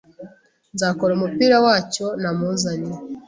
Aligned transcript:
Nzakora 0.73 1.11
umupira 1.15 1.55
wacyo 1.65 2.07
namuzanye 2.21 2.93